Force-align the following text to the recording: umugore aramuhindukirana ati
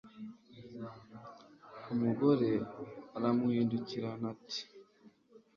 umugore 1.93 2.49
aramuhindukirana 3.17 4.25
ati 4.35 4.61